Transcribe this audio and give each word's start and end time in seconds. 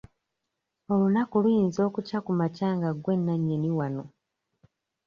Olunaku 0.91 1.35
luyinza 1.43 1.79
okukya 1.87 2.19
ku 2.25 2.31
makya 2.39 2.69
nga 2.77 2.89
gwe 3.03 3.15
nannyini 3.17 3.69
wano. 3.77 4.03